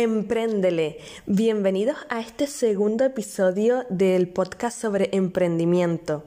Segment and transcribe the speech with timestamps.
[0.00, 0.98] Empréndele.
[1.26, 6.22] Bienvenidos a este segundo episodio del podcast sobre emprendimiento.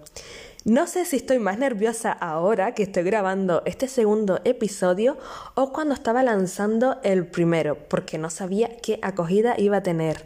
[0.66, 5.18] No sé si estoy más nerviosa ahora que estoy grabando este segundo episodio
[5.56, 10.26] o cuando estaba lanzando el primero, porque no sabía qué acogida iba a tener.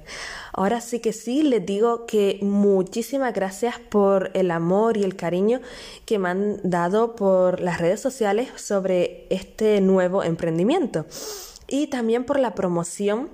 [0.52, 5.62] Ahora sí que sí, les digo que muchísimas gracias por el amor y el cariño
[6.08, 11.06] que me han dado por las redes sociales sobre este nuevo emprendimiento
[11.68, 13.30] y también por la promoción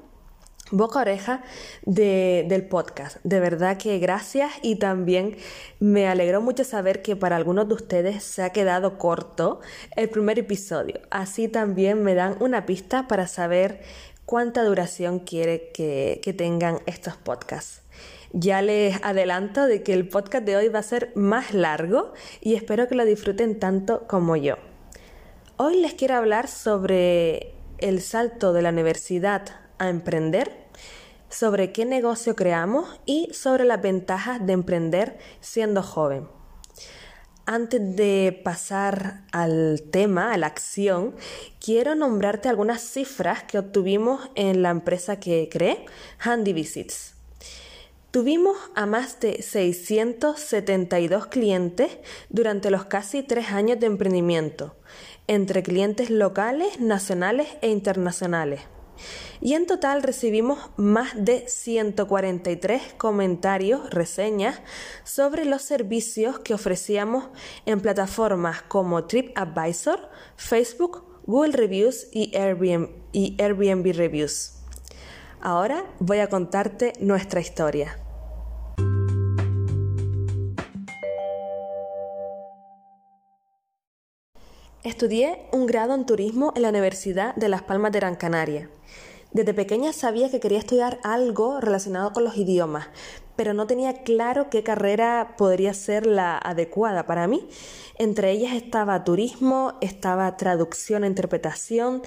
[0.71, 1.43] boca oreja
[1.85, 3.17] del podcast.
[3.23, 5.37] De verdad que gracias y también
[5.79, 9.59] me alegró mucho saber que para algunos de ustedes se ha quedado corto
[9.95, 11.01] el primer episodio.
[11.09, 13.81] Así también me dan una pista para saber
[14.25, 17.81] cuánta duración quiere que, que tengan estos podcasts.
[18.33, 22.55] Ya les adelanto de que el podcast de hoy va a ser más largo y
[22.55, 24.55] espero que lo disfruten tanto como yo.
[25.57, 29.43] Hoy les quiero hablar sobre el salto de la universidad
[29.77, 30.61] a emprender,
[31.29, 36.27] sobre qué negocio creamos y sobre las ventajas de emprender siendo joven.
[37.45, 41.15] Antes de pasar al tema, a la acción,
[41.59, 45.85] quiero nombrarte algunas cifras que obtuvimos en la empresa que creé,
[46.19, 47.15] Handy Visits.
[48.11, 51.97] Tuvimos a más de 672 clientes
[52.29, 54.75] durante los casi tres años de emprendimiento,
[55.31, 58.59] entre clientes locales, nacionales e internacionales.
[59.39, 64.59] Y en total recibimos más de 143 comentarios, reseñas
[65.05, 67.29] sobre los servicios que ofrecíamos
[67.65, 74.57] en plataformas como TripAdvisor, Facebook, Google Reviews y Airbnb, y Airbnb Reviews.
[75.39, 77.97] Ahora voy a contarte nuestra historia.
[84.83, 88.67] Estudié un grado en turismo en la Universidad de Las Palmas de Gran Canaria.
[89.31, 92.87] Desde pequeña sabía que quería estudiar algo relacionado con los idiomas,
[93.35, 97.47] pero no tenía claro qué carrera podría ser la adecuada para mí.
[97.99, 102.01] Entre ellas estaba turismo, estaba traducción e interpretación,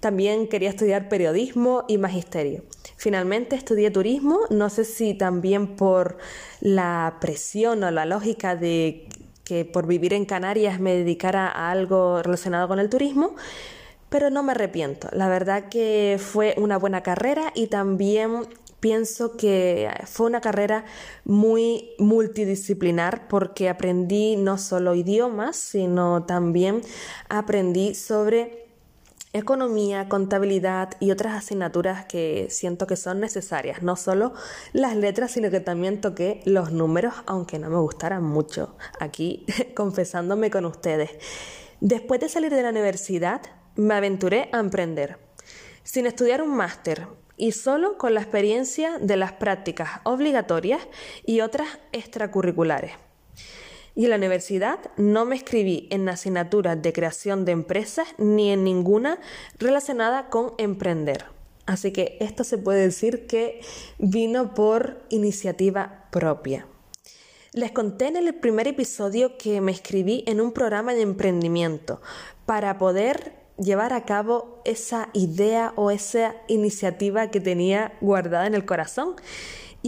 [0.00, 2.62] también quería estudiar periodismo y magisterio.
[2.98, 6.18] Finalmente estudié turismo, no sé si también por
[6.60, 9.08] la presión o la lógica de
[9.48, 13.34] que por vivir en Canarias me dedicara a algo relacionado con el turismo,
[14.10, 15.08] pero no me arrepiento.
[15.12, 18.46] La verdad que fue una buena carrera y también
[18.80, 20.84] pienso que fue una carrera
[21.24, 26.82] muy multidisciplinar porque aprendí no solo idiomas, sino también
[27.30, 28.67] aprendí sobre
[29.32, 34.32] economía, contabilidad y otras asignaturas que siento que son necesarias, no solo
[34.72, 39.44] las letras, sino que también toqué los números, aunque no me gustaran mucho, aquí
[39.74, 41.10] confesándome con ustedes.
[41.80, 43.42] Después de salir de la universidad,
[43.76, 45.18] me aventuré a emprender,
[45.84, 47.06] sin estudiar un máster
[47.36, 50.80] y solo con la experiencia de las prácticas obligatorias
[51.24, 52.92] y otras extracurriculares.
[53.98, 58.62] Y en la universidad no me escribí en asignaturas de creación de empresas ni en
[58.62, 59.18] ninguna
[59.58, 61.24] relacionada con emprender.
[61.66, 63.60] Así que esto se puede decir que
[63.98, 66.68] vino por iniciativa propia.
[67.52, 72.00] Les conté en el primer episodio que me escribí en un programa de emprendimiento
[72.46, 78.64] para poder llevar a cabo esa idea o esa iniciativa que tenía guardada en el
[78.64, 79.16] corazón.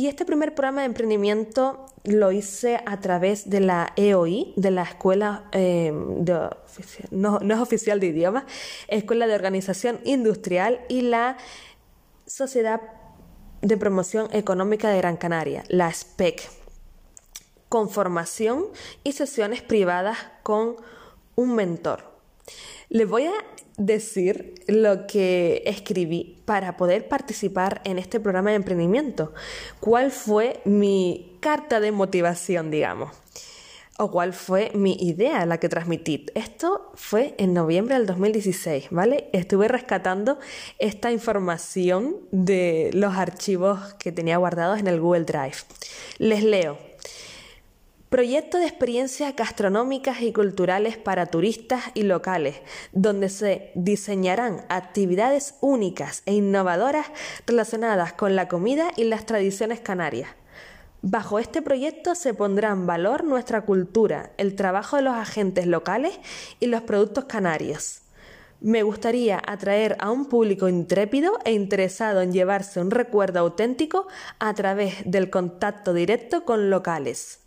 [0.01, 4.83] Y este primer programa de emprendimiento lo hice a través de la EOI, de la
[4.83, 5.93] Escuela, eh,
[7.11, 8.45] no, no, es oficial de idiomas,
[8.89, 11.37] Escuela de Organización Industrial y la
[12.27, 12.81] Sociedad
[13.61, 16.49] de Promoción Económica de Gran Canaria, la SPEC,
[17.69, 18.69] con formación
[19.05, 20.77] y sesiones privadas con
[21.35, 22.10] un mentor.
[22.89, 23.33] Les voy a
[23.77, 29.33] decir lo que escribí para poder participar en este programa de emprendimiento.
[29.81, 33.11] ¿Cuál fue mi carta de motivación, digamos?
[34.01, 36.25] o cuál fue mi idea, la que transmití.
[36.35, 39.29] Esto fue en noviembre del 2016, ¿vale?
[39.35, 40.39] Estuve rescatando
[40.79, 45.59] esta información de los archivos que tenía guardados en el Google Drive.
[46.17, 46.79] Les leo.
[48.11, 52.57] Proyecto de experiencias gastronómicas y culturales para turistas y locales,
[52.91, 57.07] donde se diseñarán actividades únicas e innovadoras
[57.47, 60.29] relacionadas con la comida y las tradiciones canarias.
[61.03, 66.19] Bajo este proyecto se pondrá en valor nuestra cultura, el trabajo de los agentes locales
[66.59, 68.03] y los productos canarios.
[68.61, 74.09] Me gustaría atraer a un público intrépido e interesado en llevarse un recuerdo auténtico
[74.41, 77.41] a través del contacto directo con locales.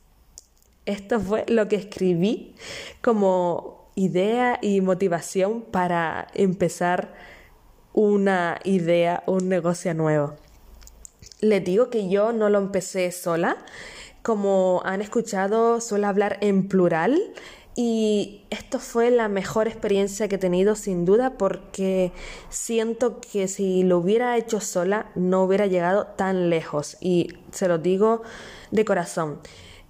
[0.86, 2.56] Esto fue lo que escribí
[3.02, 7.14] como idea y motivación para empezar
[7.94, 10.34] una idea, un negocio nuevo.
[11.40, 13.58] Les digo que yo no lo empecé sola.
[14.24, 17.34] Como han escuchado, suelo hablar en plural
[17.76, 22.12] y esto fue la mejor experiencia que he tenido sin duda porque
[22.50, 27.80] siento que si lo hubiera hecho sola no hubiera llegado tan lejos y se lo
[27.80, 28.22] digo
[28.72, 29.40] de corazón.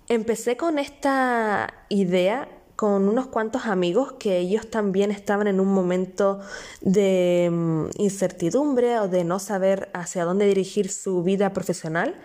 [0.09, 6.41] Empecé con esta idea con unos cuantos amigos que ellos también estaban en un momento
[6.81, 12.15] de mm, incertidumbre o de no saber hacia dónde dirigir su vida profesional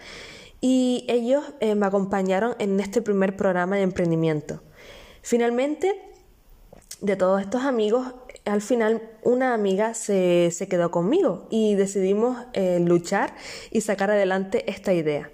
[0.60, 4.60] y ellos eh, me acompañaron en este primer programa de emprendimiento.
[5.22, 6.00] Finalmente,
[7.00, 8.14] de todos estos amigos,
[8.44, 13.34] al final una amiga se, quedó conmigo y decidimos eh, luchar
[13.70, 15.30] y sacar adelante esta idea.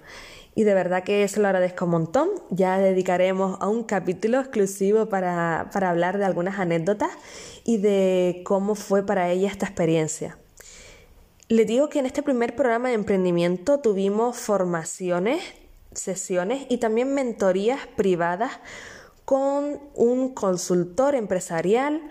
[0.54, 2.28] Y de verdad que eso lo agradezco un montón.
[2.50, 7.10] Ya dedicaremos a un capítulo exclusivo para, para hablar de algunas anécdotas
[7.64, 10.38] y de cómo fue para ella esta experiencia.
[11.48, 15.42] Le digo que en este primer programa de emprendimiento tuvimos formaciones,
[15.92, 18.52] sesiones y también mentorías privadas
[19.24, 22.02] con un consultor empresarial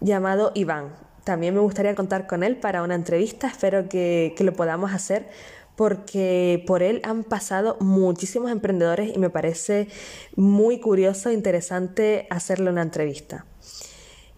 [0.00, 0.94] llamado Iván.
[1.24, 5.28] También me gustaría contar con él para una entrevista, espero que, lo podamos hacer
[5.82, 9.88] porque por él han pasado muchísimos emprendedores y me parece
[10.36, 13.46] muy curioso e interesante hacerle una entrevista.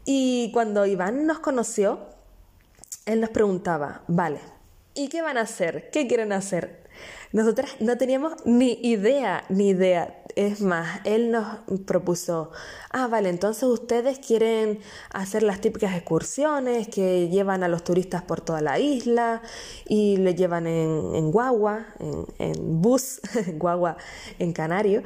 [0.06, 2.00] Y cuando Iván nos conoció,
[3.04, 4.38] él nos preguntaba, vale,
[4.94, 5.90] ¿y qué van a hacer?
[5.90, 6.83] ¿Qué quieren hacer?
[7.32, 10.22] Nosotras no teníamos ni idea, ni idea.
[10.36, 11.46] Es más, él nos
[11.86, 12.50] propuso,
[12.90, 14.80] ah, vale, entonces ustedes quieren
[15.12, 19.42] hacer las típicas excursiones que llevan a los turistas por toda la isla
[19.86, 23.20] y le llevan en, guagua, en, en bus,
[23.54, 23.96] guagua
[24.38, 25.02] en canario.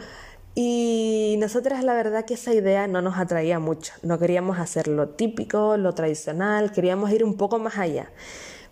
[0.61, 3.93] Y nosotras la verdad que esa idea no nos atraía mucho.
[4.03, 8.11] No queríamos hacer lo típico, lo tradicional, queríamos ir un poco más allá.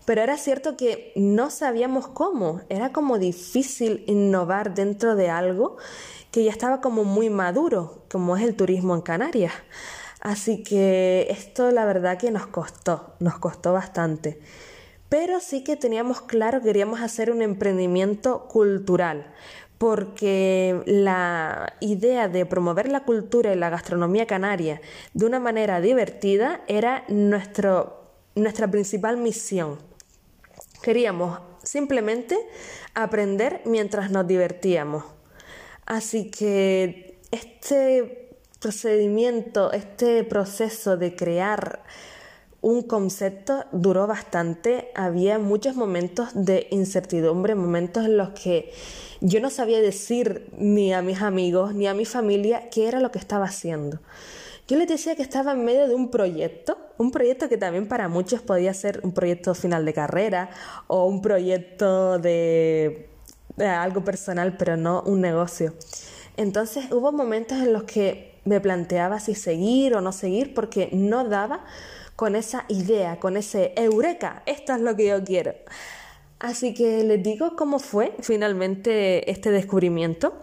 [0.07, 5.75] Pero era cierto que no sabíamos cómo, era como difícil innovar dentro de algo
[6.31, 9.51] que ya estaba como muy maduro, como es el turismo en Canarias.
[10.21, 14.39] Así que esto la verdad que nos costó, nos costó bastante.
[15.09, 19.33] Pero sí que teníamos claro que queríamos hacer un emprendimiento cultural,
[19.77, 24.79] porque la idea de promover la cultura y la gastronomía canaria
[25.13, 28.03] de una manera divertida era nuestro,
[28.35, 29.85] nuestra principal misión.
[30.81, 32.37] Queríamos simplemente
[32.93, 35.03] aprender mientras nos divertíamos.
[35.85, 38.29] Así que este
[38.59, 41.83] procedimiento, este proceso de crear
[42.61, 44.91] un concepto duró bastante.
[44.95, 48.71] Había muchos momentos de incertidumbre, momentos en los que
[49.21, 53.11] yo no sabía decir ni a mis amigos ni a mi familia qué era lo
[53.11, 53.99] que estaba haciendo.
[54.67, 58.09] Yo les decía que estaba en medio de un proyecto, un proyecto que también para
[58.09, 60.49] muchos podía ser un proyecto final de carrera
[60.87, 63.07] o un proyecto de,
[63.57, 65.73] algo personal, pero no un negocio.
[66.35, 71.23] Entonces hubo momentos en los que me planteaba si seguir o no seguir porque no
[71.23, 71.63] daba
[72.17, 75.53] con esa idea, con ese eureka, esto es lo que yo quiero.
[76.39, 80.33] Así que les digo cómo fue finalmente este descubrimiento.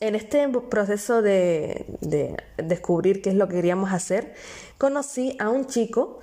[0.00, 1.84] En este proceso de,
[2.56, 4.32] descubrir qué es lo que queríamos hacer,
[4.78, 6.20] conocí a un chico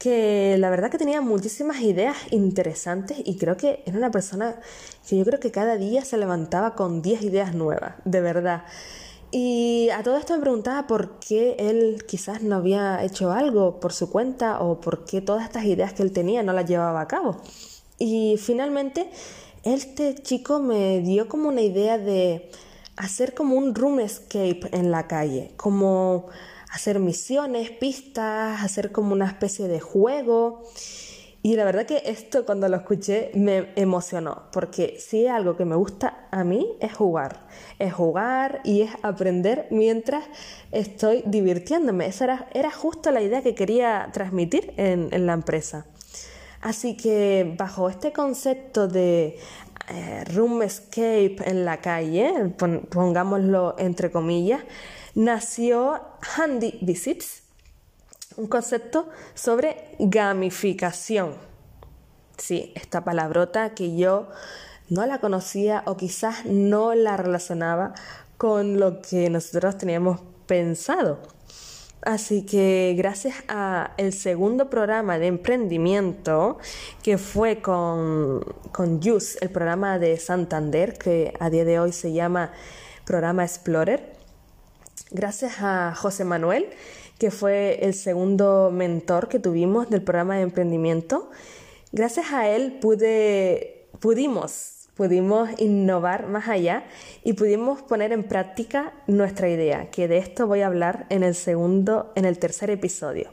[0.00, 4.58] que la verdad que tenía muchísimas ideas interesantes y creo que era una persona
[5.08, 8.64] que yo creo que cada día se levantaba con 10 ideas nuevas, de verdad.
[9.30, 13.92] Y a todo esto me preguntaba por qué él quizás no había hecho algo por
[13.92, 17.06] su cuenta o por qué todas estas ideas que él tenía no las llevaba a
[17.06, 17.36] cabo.
[17.96, 19.08] Y finalmente
[19.62, 22.50] este chico me dio como una idea de
[23.00, 26.26] hacer como un room escape en la calle, como
[26.70, 30.62] hacer misiones, pistas, hacer como una especie de juego.
[31.42, 35.64] Y la verdad que esto cuando lo escuché me emocionó, porque si es algo que
[35.64, 37.46] me gusta a mí es jugar,
[37.78, 40.26] es jugar y es aprender mientras
[40.70, 42.04] estoy divirtiéndome.
[42.06, 45.86] Esa era, era justo la idea que quería transmitir en, en la empresa.
[46.60, 49.38] Así que bajo este concepto de
[49.88, 52.54] eh, room escape en la calle,
[52.90, 54.62] pongámoslo entre comillas,
[55.14, 56.00] nació
[56.36, 57.42] Handy Visits,
[58.36, 61.34] un concepto sobre gamificación.
[62.36, 64.28] Sí, esta palabrota que yo
[64.88, 67.94] no la conocía o quizás no la relacionaba
[68.38, 71.18] con lo que nosotros teníamos pensado.
[72.02, 76.58] Así que gracias a el segundo programa de emprendimiento
[77.02, 78.40] que fue con,
[78.72, 82.52] con JUS, el programa de Santander, que a día de hoy se llama
[83.04, 84.14] Programa Explorer,
[85.10, 86.70] gracias a José Manuel,
[87.18, 91.28] que fue el segundo mentor que tuvimos del programa de emprendimiento.
[91.92, 96.84] Gracias a él pude, pudimos, pudimos innovar más allá
[97.24, 101.34] y pudimos poner en práctica nuestra idea, que de esto voy a hablar en el
[101.34, 103.30] segundo, en el tercer episodio.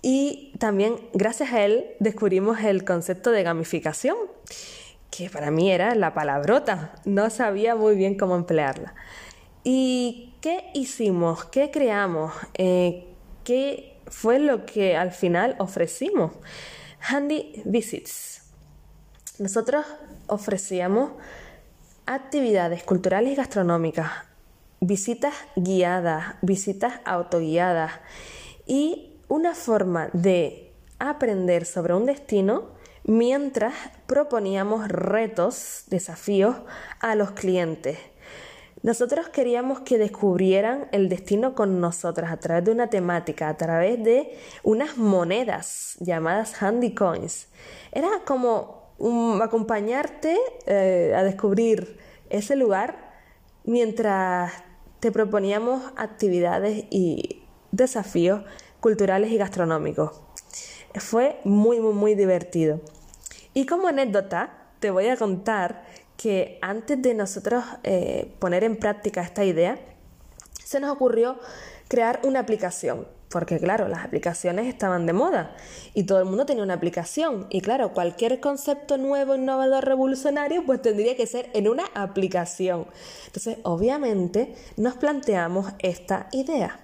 [0.00, 4.16] Y también gracias a él descubrimos el concepto de gamificación,
[5.10, 8.94] que para mí era la palabrota, no sabía muy bien cómo emplearla.
[9.64, 11.44] ¿Y qué hicimos?
[11.44, 12.32] ¿Qué creamos?
[12.54, 13.06] Eh,
[13.44, 16.32] ¿Qué fue lo que al final ofrecimos?
[17.06, 18.44] Handy Visits.
[19.38, 19.84] Nosotros
[20.26, 21.12] ofrecíamos
[22.06, 24.10] actividades culturales y gastronómicas,
[24.80, 27.92] visitas guiadas, visitas autoguiadas
[28.66, 33.74] y una forma de aprender sobre un destino mientras
[34.06, 36.56] proponíamos retos, desafíos
[37.00, 37.98] a los clientes.
[38.82, 44.02] Nosotros queríamos que descubrieran el destino con nosotras a través de una temática, a través
[44.04, 47.48] de unas monedas llamadas handy coins.
[47.92, 48.83] Era como
[49.42, 51.98] acompañarte eh, a descubrir
[52.30, 53.12] ese lugar
[53.64, 54.52] mientras
[55.00, 58.42] te proponíamos actividades y desafíos
[58.80, 60.20] culturales y gastronómicos.
[60.94, 62.80] Fue muy, muy, muy divertido.
[63.52, 65.84] Y como anécdota, te voy a contar
[66.16, 69.78] que antes de nosotros eh, poner en práctica esta idea,
[70.64, 71.38] se nos ocurrió
[71.88, 73.06] crear una aplicación.
[73.28, 75.56] Porque claro, las aplicaciones estaban de moda
[75.92, 77.48] y todo el mundo tenía una aplicación.
[77.50, 82.86] Y claro, cualquier concepto nuevo, innovador, revolucionario, pues tendría que ser en una aplicación.
[83.26, 86.78] Entonces, obviamente, nos planteamos esta idea.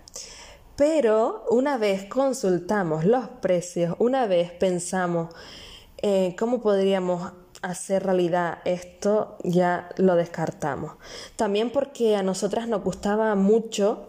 [0.75, 5.33] Pero una vez consultamos los precios, una vez pensamos
[6.03, 10.95] eh, cómo podríamos hacer realidad esto, ya lo descartamos.
[11.37, 14.09] También porque a nosotras nos gustaba mucho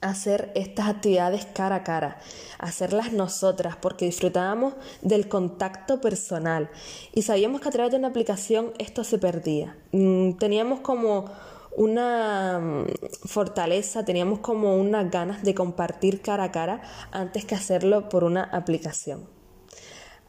[0.00, 2.18] hacer estas actividades cara a cara,
[2.58, 6.70] hacerlas nosotras, porque disfrutábamos del contacto personal
[7.14, 9.76] y sabíamos que a través de una aplicación esto se perdía.
[9.92, 11.26] Mm, teníamos como
[11.76, 12.86] una mm,
[13.26, 16.82] fortaleza, teníamos como unas ganas de compartir cara a cara
[17.12, 19.39] antes que hacerlo por una aplicación.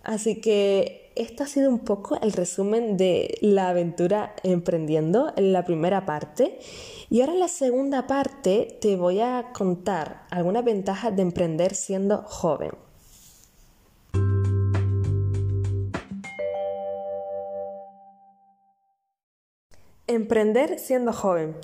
[0.03, 5.65] Así que este ha sido un poco el resumen de la aventura emprendiendo en la
[5.65, 6.59] primera parte.
[7.09, 12.23] Y ahora en la segunda parte te voy a contar algunas ventajas de emprender siendo
[12.23, 12.71] joven.
[20.07, 21.55] Emprender siendo joven.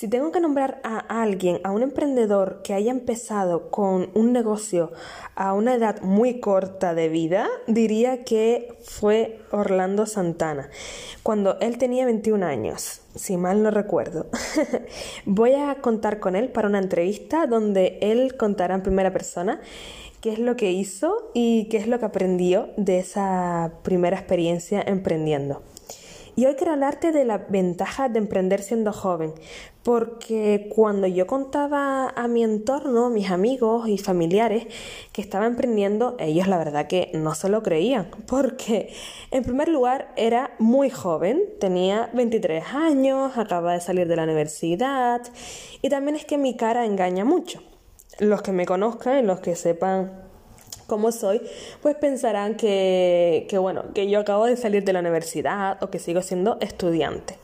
[0.00, 4.92] Si tengo que nombrar a alguien, a un emprendedor que haya empezado con un negocio
[5.34, 10.70] a una edad muy corta de vida, diría que fue Orlando Santana,
[11.22, 14.28] cuando él tenía 21 años, si mal no recuerdo.
[15.26, 19.60] Voy a contar con él para una entrevista donde él contará en primera persona
[20.22, 24.80] qué es lo que hizo y qué es lo que aprendió de esa primera experiencia
[24.80, 25.60] emprendiendo.
[26.40, 29.34] Y hoy quiero hablarte de la ventaja de emprender siendo joven,
[29.82, 34.66] porque cuando yo contaba a mi entorno, mis amigos y familiares
[35.12, 38.90] que estaba emprendiendo, ellos la verdad que no se lo creían, porque
[39.30, 45.20] en primer lugar era muy joven, tenía 23 años, acaba de salir de la universidad
[45.82, 47.62] y también es que mi cara engaña mucho.
[48.18, 50.29] Los que me conozcan y los que sepan
[50.90, 51.40] como soy,
[51.80, 56.20] pues pensarán que, bueno, que yo acabo de salir de la universidad o que sigo
[56.20, 57.38] siendo estudiante.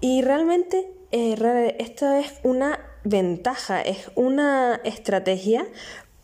[0.00, 5.66] Y realmente eh, esto es una ventaja, es una estrategia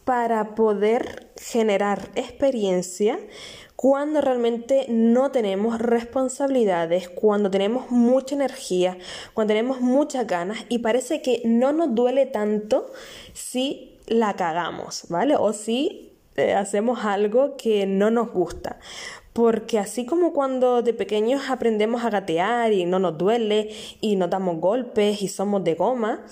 [0.05, 3.19] para poder generar experiencia
[3.75, 8.97] cuando realmente no tenemos responsabilidades, cuando tenemos mucha energía,
[9.35, 12.91] cuando tenemos muchas ganas y parece que no nos duele tanto
[13.35, 15.37] si la cagamos, ¿vale?
[15.37, 18.79] O si eh, hacemos algo que no nos gusta.
[19.33, 24.31] Porque así como cuando de pequeños aprendemos a gatear y no nos duele y nos
[24.31, 26.25] damos golpes y somos de goma,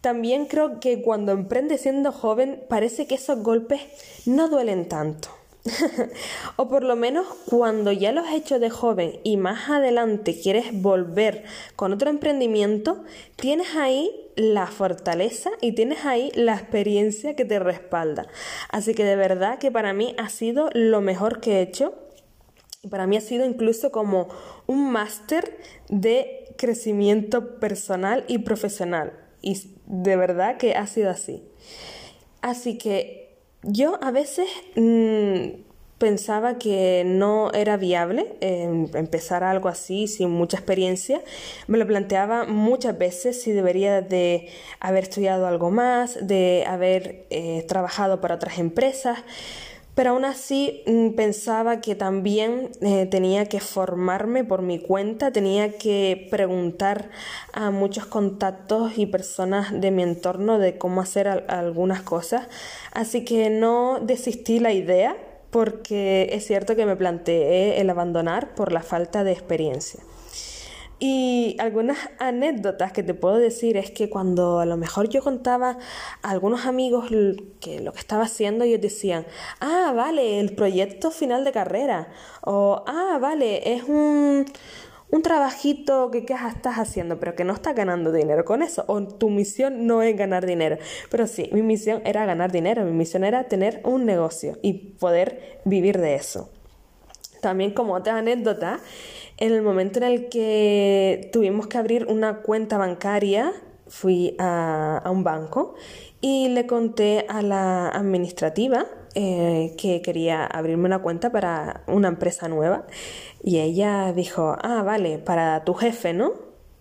[0.00, 3.80] también creo que cuando emprendes siendo joven parece que esos golpes
[4.24, 5.28] no duelen tanto.
[6.56, 10.66] o por lo menos cuando ya lo has hecho de joven y más adelante quieres
[10.80, 11.44] volver
[11.74, 13.04] con otro emprendimiento,
[13.36, 18.28] tienes ahí la fortaleza y tienes ahí la experiencia que te respalda.
[18.68, 21.94] Así que de verdad que para mí ha sido lo mejor que he hecho.
[22.88, 24.28] Para mí ha sido incluso como
[24.66, 29.12] un máster de crecimiento personal y profesional.
[29.42, 31.42] Y de verdad que ha sido así.
[32.42, 35.65] Así que yo a veces mm,
[35.98, 41.22] pensaba que no era viable em, empezar algo así sin mucha experiencia.
[41.66, 44.48] Me lo planteaba muchas veces si debería de
[44.80, 49.18] haber estudiado algo más, de haber eh, trabajado para otras empresas.
[49.94, 55.78] Pero aún así mm, pensaba que también eh, tenía que formarme por mi cuenta, tenía
[55.78, 57.08] que preguntar
[57.54, 62.48] a muchos contactos y personas de mi entorno de cómo hacer algunas cosas.
[62.92, 65.16] Así que no desistí la idea
[65.56, 70.02] porque es cierto que me planteé el abandonar por la falta de experiencia.
[70.98, 75.78] Y algunas anécdotas que te puedo decir es que cuando a lo mejor yo contaba
[76.20, 77.08] a algunos amigos
[77.60, 79.24] que lo que estaba haciendo, ellos decían,
[79.60, 82.08] ah, vale, el proyecto final de carrera,
[82.42, 84.44] o ah, vale, es un,
[85.10, 89.30] un trabajito que estás haciendo, pero que no estás ganando dinero con eso, o tu
[89.30, 90.78] misión no es ganar dinero.
[91.10, 95.60] Pero sí, mi misión era ganar dinero, mi misión era tener un negocio y poder
[95.64, 96.50] vivir de eso.
[97.40, 98.80] También como otra anécdota,
[99.36, 103.52] en el momento en el que tuvimos que abrir una cuenta bancaria,
[103.88, 105.74] fui a, un banco
[106.20, 108.86] y le conté a la administrativa
[109.18, 112.86] eh, que quería abrirme una cuenta para una empresa nueva
[113.42, 116.34] y ella dijo, ah, vale, para tu jefe, ¿no?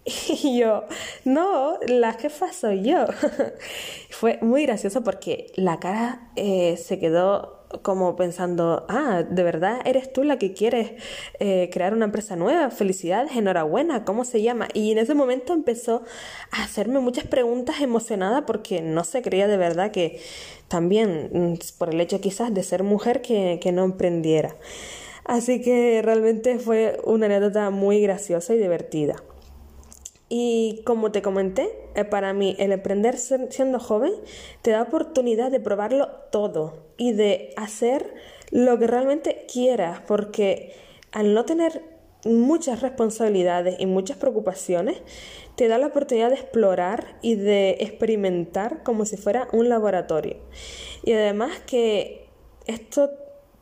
[0.44, 0.84] Y yo,
[1.24, 3.06] no, la jefa soy yo.
[4.10, 10.12] Fue muy gracioso porque la cara eh, se quedó como pensando, ah, de verdad eres
[10.12, 10.94] tú la que quieres
[11.40, 14.68] eh, crear una empresa nueva, felicidades, enhorabuena, ¿cómo se llama?
[14.74, 16.04] Y en ese momento empezó
[16.52, 20.20] a hacerme muchas preguntas emocionada porque no se creía de verdad que
[20.68, 24.56] también mm, por el hecho quizás de ser mujer que, que no emprendiera.
[25.26, 29.16] Así que realmente fue una anécdota muy graciosa y divertida.
[30.28, 34.12] Y como te comenté, eh, para mí el emprender siendo joven
[34.62, 38.14] te da oportunidad de probarlo todo y de hacer
[38.52, 40.74] lo que realmente quieras, porque
[41.12, 41.82] al no tener
[42.26, 44.98] muchas responsabilidades y muchas preocupaciones,
[45.56, 50.38] te da la oportunidad de explorar y de experimentar como si fuera un laboratorio.
[51.04, 52.28] Y además que
[52.66, 53.12] esto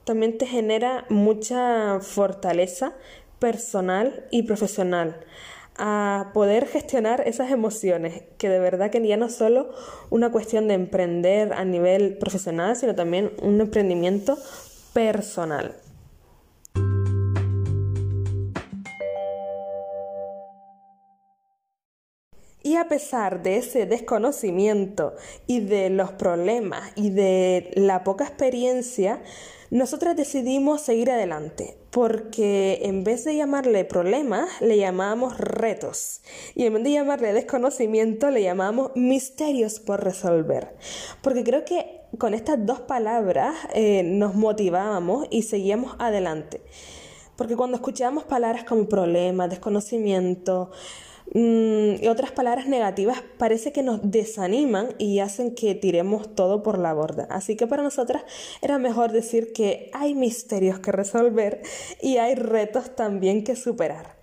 [0.06, 2.94] también te genera mucha fortaleza
[3.40, 5.20] personal y profesional
[5.78, 9.70] a poder gestionar esas emociones, que de verdad que ya no solo
[10.10, 14.38] una cuestión de emprender a nivel profesional, sino también un emprendimiento
[14.94, 15.76] personal.
[22.76, 25.16] A pesar de ese desconocimiento
[25.48, 29.22] y de los problemas y de la poca experiencia,
[29.70, 36.22] nosotras decidimos seguir adelante porque en vez de llamarle problemas, le llamamos retos.
[36.56, 40.76] Y en vez de llamarle desconocimiento, le llamamos misterios por resolver.
[41.22, 46.62] Porque creo que con estas dos palabras eh, nos motivábamos y seguíamos adelante.
[47.36, 50.72] Porque cuando escuchábamos palabras como problema, desconocimiento,
[51.32, 56.78] Mm, y otras palabras negativas parece que nos desaniman y hacen que tiremos todo por
[56.78, 57.28] la borda.
[57.30, 58.24] Así que para nosotras
[58.62, 61.62] era mejor decir que hay misterios que resolver
[62.02, 64.18] y hay retos también que superar.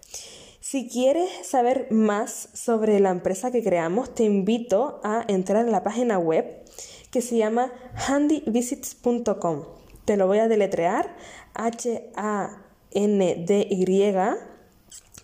[0.60, 5.82] Si quieres saber más sobre la empresa que creamos, te invito a entrar en la
[5.82, 6.62] página web
[7.10, 7.72] que se llama
[8.06, 9.64] handyvisits.com.
[10.04, 11.16] Te lo voy a deletrear
[11.54, 14.49] H A N D Y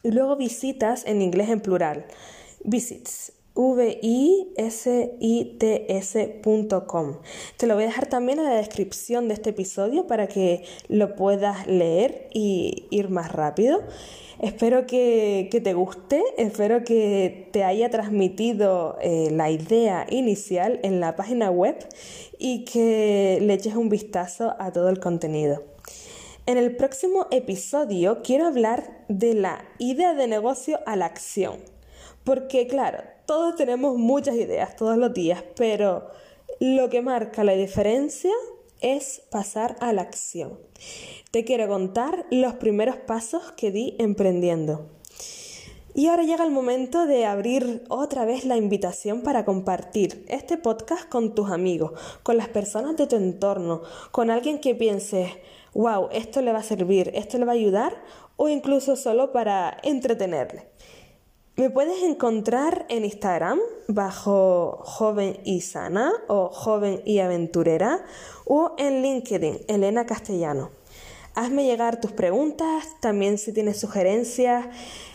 [0.07, 2.07] y luego visitas en inglés en plural.
[2.62, 3.33] Visits.
[3.55, 4.37] V-I-S-I-T-S.com.
[7.57, 11.16] Te lo voy a dejar también en la descripción de este episodio para que lo
[11.16, 13.83] puedas leer y ir más rápido.
[14.40, 21.16] Espero que, te guste, espero que te haya transmitido eh, la idea inicial en la
[21.16, 21.77] página web
[22.38, 25.64] y que le eches un vistazo a todo el contenido.
[26.47, 31.57] En el próximo episodio quiero hablar de la idea de negocio a la acción.
[32.23, 36.07] Porque claro, todos tenemos muchas ideas todos los días, pero
[36.61, 38.31] lo que marca la diferencia
[38.81, 40.57] es pasar a la acción.
[41.33, 44.96] Te quiero contar los primeros pasos que di emprendiendo.
[45.97, 51.09] Y ahora llega el momento de abrir otra vez la invitación para compartir este podcast
[51.09, 53.81] con tus amigos, con las personas de tu entorno,
[54.11, 55.41] con alguien que piense,
[55.73, 57.97] wow, esto le va a servir, esto le va a ayudar
[58.37, 60.69] o incluso solo para entretenerle.
[61.57, 68.05] Me puedes encontrar en Instagram bajo joven y sana o joven y aventurera
[68.45, 70.73] o en LinkedIn Elena Castellano.
[71.37, 74.68] Hazme llegar tus preguntas, también si tienes sugerencias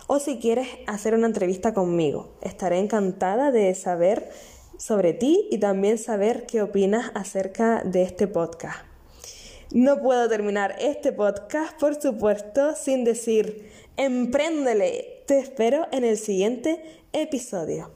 [0.05, 2.37] o si quieres hacer una entrevista conmigo.
[2.41, 4.29] Estaré encantada de saber
[4.77, 8.85] sobre ti y también saber qué opinas acerca de este podcast.
[9.71, 15.23] No puedo terminar este podcast, por supuesto, sin decir, empréndele.
[15.25, 17.89] Te espero en el siguiente episodio.